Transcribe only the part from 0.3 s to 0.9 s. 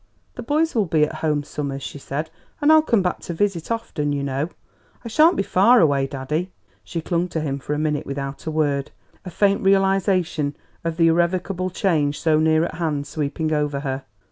"The boys will